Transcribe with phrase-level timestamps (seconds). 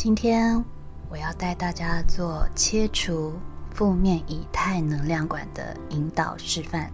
[0.00, 0.64] 今天
[1.10, 3.32] 我要带大家做切除
[3.74, 6.88] 负面以太能量管的引导示范。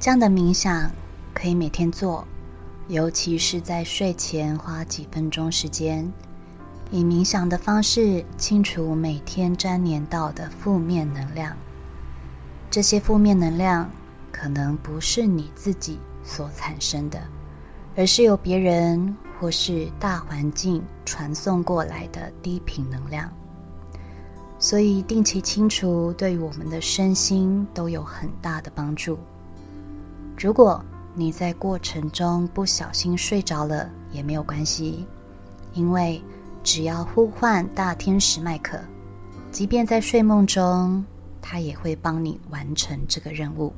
[0.00, 0.90] 这样的冥想
[1.32, 2.26] 可以每天做，
[2.88, 6.12] 尤其是在睡前花几分钟时间，
[6.90, 11.56] 以冥想的方式清除每天粘连到的负面能量。
[12.72, 13.88] 这些负面能量
[14.32, 17.22] 可能不是你自己所产生的，
[17.94, 19.16] 而是由别人。
[19.40, 23.30] 或是大环境传送过来的低频能量，
[24.58, 29.18] 所以定期清除对于我们的身心都有很大的帮助。
[30.38, 30.82] 如果
[31.14, 35.06] 你在过程中不小心睡着了也没有关系，
[35.72, 36.22] 因为
[36.62, 38.78] 只要呼唤大天使麦克，
[39.50, 41.04] 即便在睡梦中，
[41.42, 43.72] 他也会帮你完成这个任务。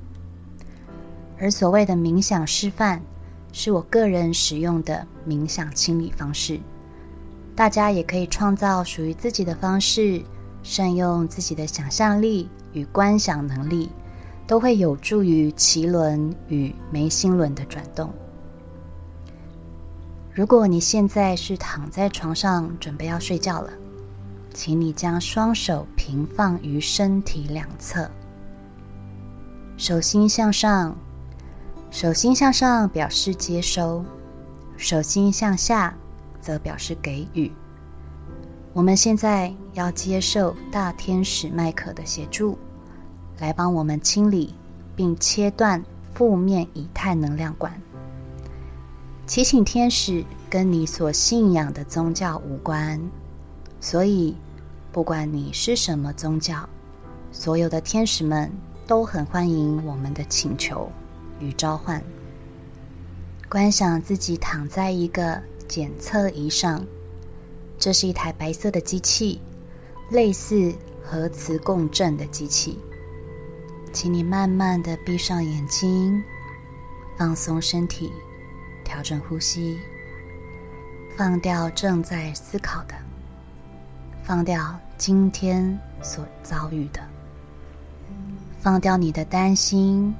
[1.38, 3.02] 而所谓的冥想示范。
[3.58, 6.60] 是我个人使用的冥想清理方式，
[7.54, 10.20] 大家也可以创造属于自己的方式，
[10.62, 13.88] 善用自己的想象力与观想能力，
[14.46, 18.12] 都会有助于脐轮与眉心轮的转动。
[20.34, 23.70] 如果你现在是躺在床上准备要睡觉了，
[24.52, 28.06] 请你将双手平放于身体两侧，
[29.78, 30.94] 手心向上。
[31.96, 34.04] 手心向上表示接收，
[34.76, 35.96] 手心向下
[36.42, 37.50] 则表示给予。
[38.74, 42.58] 我们现在要接受大天使麦克的协助，
[43.38, 44.52] 来帮我们清理
[44.94, 47.72] 并切断负面以太能量管。
[49.26, 53.00] 祈请天使跟你所信仰的宗教无关，
[53.80, 54.36] 所以
[54.92, 56.68] 不管你是什么宗教，
[57.32, 58.52] 所有的天使们
[58.86, 60.92] 都很欢迎我们的请求。
[61.40, 62.02] 与召唤，
[63.48, 66.84] 观想自己躺在一个检测仪上，
[67.78, 69.40] 这是一台白色的机器，
[70.10, 72.78] 类似核磁共振的机器。
[73.92, 76.22] 请你慢慢的闭上眼睛，
[77.16, 78.12] 放松身体，
[78.84, 79.78] 调整呼吸，
[81.16, 82.94] 放掉正在思考的，
[84.22, 87.00] 放掉今天所遭遇的，
[88.58, 90.14] 放掉你的担心。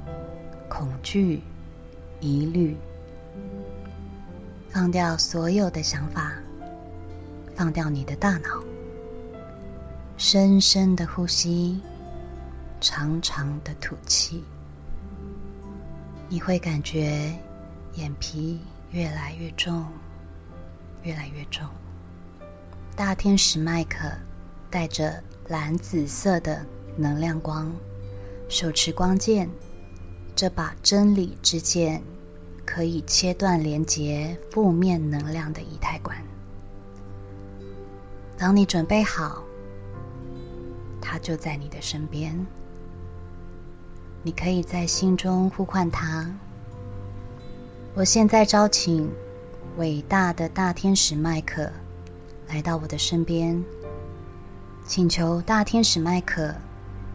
[0.69, 1.41] 恐惧、
[2.19, 2.75] 疑虑，
[4.69, 6.33] 放掉所有的想法，
[7.55, 8.63] 放掉你的大脑，
[10.17, 11.81] 深深的呼吸，
[12.81, 14.43] 长长的吐气，
[16.29, 17.33] 你会感觉
[17.95, 18.59] 眼皮
[18.91, 19.85] 越来越重，
[21.03, 21.65] 越来越重。
[22.95, 24.09] 大天使麦克
[24.69, 26.65] 带着蓝紫色的
[26.97, 27.71] 能量光，
[28.49, 29.49] 手持光剑。
[30.37, 31.99] 这把真理之剑
[32.63, 36.15] 可以切断连接负面能量的仪态管。
[38.37, 39.41] 当你准备好，
[41.01, 42.45] 它就在你的身边。
[44.21, 46.31] 你可以在心中呼唤它。
[47.95, 49.09] 我现在招请
[49.77, 51.67] 伟大的大天使麦克
[52.49, 53.59] 来到我的身边，
[54.85, 56.53] 请求大天使麦克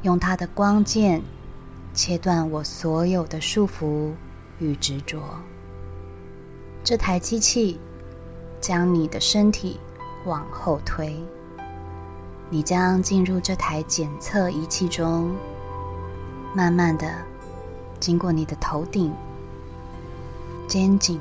[0.03, 1.23] 用他的光剑。
[1.95, 4.13] 切断我所有的束缚
[4.59, 5.21] 与执着。
[6.83, 7.79] 这台机器
[8.61, 9.79] 将你的身体
[10.25, 11.15] 往后推，
[12.49, 15.35] 你将进入这台检测仪器中，
[16.55, 17.13] 慢慢的
[18.01, 19.13] 经过你的头顶、
[20.67, 21.21] 肩颈、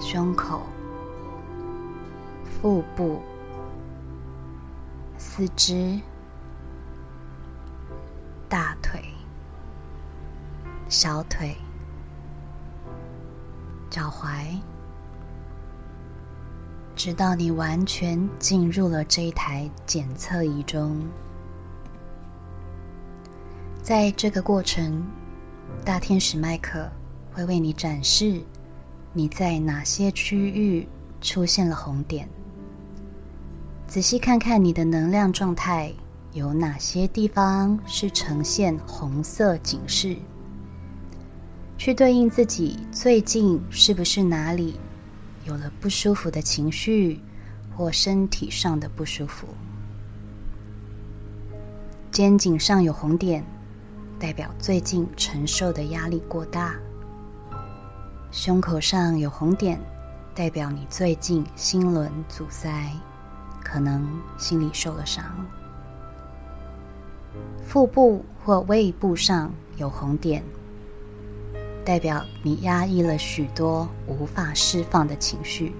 [0.00, 0.62] 胸口、
[2.60, 3.20] 腹部、
[5.16, 6.00] 四肢。
[10.96, 11.56] 小腿、
[13.90, 14.56] 脚踝，
[16.94, 21.04] 直到你完全进入了这一台检测仪中。
[23.82, 25.04] 在这个过程，
[25.84, 26.88] 大天使麦克
[27.32, 28.40] 会为你展示
[29.12, 30.86] 你在哪些区域
[31.20, 32.28] 出现了红点。
[33.88, 35.92] 仔细看看你的能量状态。
[36.32, 40.16] 有哪些地方是呈现红色警示？
[41.76, 44.78] 去对应自己最近是不是哪里
[45.44, 47.20] 有了不舒服的情绪
[47.76, 49.48] 或身体上的不舒服？
[52.10, 53.44] 肩颈上有红点，
[54.18, 56.74] 代表最近承受的压力过大；
[58.30, 59.78] 胸口上有红点，
[60.32, 62.90] 代表你最近心轮阻塞，
[63.62, 65.24] 可能心里受了伤。
[67.66, 70.42] 腹部或胃部上有红点，
[71.84, 75.74] 代表你压抑了许多无法释放的情绪。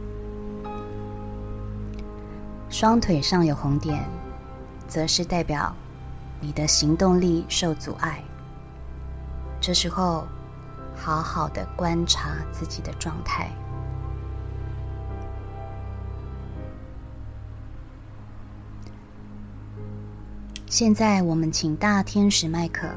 [2.68, 4.04] 双腿上有红点，
[4.86, 5.74] 则是代表
[6.40, 8.22] 你的行动力受阻碍。
[9.60, 10.26] 这时候，
[10.94, 13.50] 好好的观察自己的状态。
[20.66, 22.88] 现在，我们请大天使麦克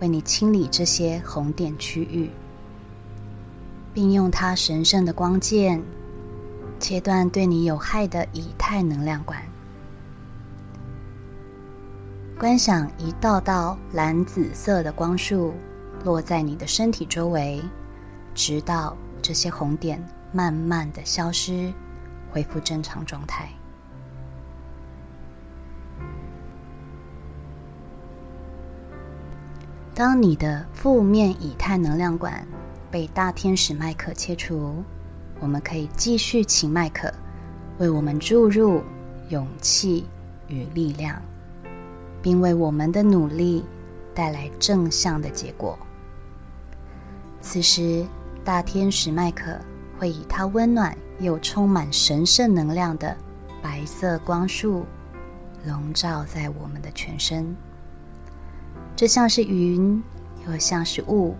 [0.00, 2.30] 为你清理这些红点区域，
[3.94, 5.82] 并用它神圣的光剑。
[6.78, 9.40] 切断对你有害的以太能量管，
[12.38, 15.54] 观想一道道蓝紫色的光束
[16.04, 17.62] 落在你的身体周围，
[18.34, 19.98] 直到这些红点
[20.32, 21.72] 慢慢的消失，
[22.30, 23.48] 恢复正常状态。
[29.96, 32.46] 当你的负面以太能量管
[32.90, 34.84] 被大天使麦克切除。
[35.40, 37.10] 我们可以继续请麦克
[37.78, 38.82] 为我们注入
[39.30, 40.04] 勇气
[40.48, 41.18] 与力量，
[42.20, 43.64] 并为我们的努力
[44.14, 45.78] 带来正向的结果。
[47.40, 48.04] 此时，
[48.44, 49.58] 大天使麦克
[49.98, 53.16] 会以他温暖又充满神圣能量的
[53.62, 54.84] 白色光束
[55.64, 57.56] 笼罩在我们的全身，
[58.96, 60.02] 这像是云，
[60.48, 61.36] 又像是雾，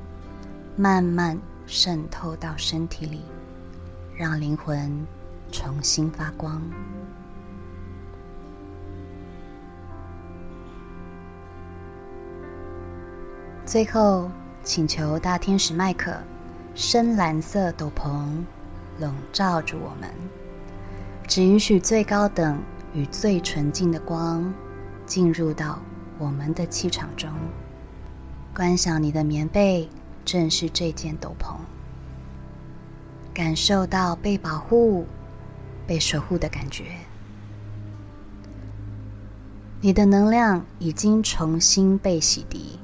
[0.76, 3.23] 慢慢渗透到身体里。
[4.14, 5.06] 让灵魂
[5.50, 6.62] 重新发光。
[13.64, 14.31] 最后，
[14.62, 16.14] 请求大天使麦克
[16.75, 18.26] 深蓝色斗篷
[18.99, 20.11] 笼罩住我们，
[21.26, 22.59] 只允许最高等
[22.93, 24.52] 与最纯净的光
[25.05, 25.79] 进入到
[26.19, 27.31] 我们的气场中。
[28.55, 29.89] 观想你的棉被
[30.25, 31.55] 正是这件斗篷。
[33.35, 35.07] 感受到被保护、
[35.87, 36.85] 被守护的感觉，
[39.83, 42.79] 你的能量已经重新被洗涤。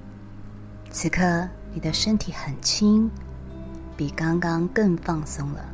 [0.90, 3.10] 此刻，你的身体很轻，
[3.96, 5.64] 比刚刚更放松了。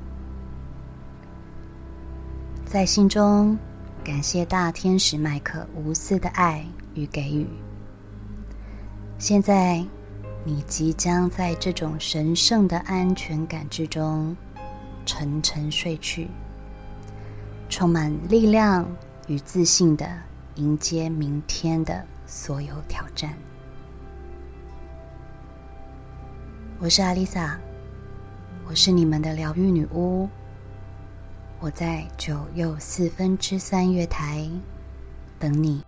[2.64, 3.58] 在心中
[4.04, 6.64] 感谢大天使麦克无私的爱
[6.98, 7.46] 与给予。
[9.18, 9.84] 现在，
[10.44, 14.36] 你即将在这种神圣的安全感之中。
[15.10, 16.28] 沉沉睡去，
[17.70, 18.86] 充满力量
[19.26, 20.06] 与自信的
[20.56, 23.32] 迎接明天的所有挑战。
[26.78, 27.58] 我是阿丽萨，
[28.68, 30.28] 我是你们的疗愈女巫。
[31.58, 34.46] 我在九又四分之三月台
[35.38, 35.87] 等你。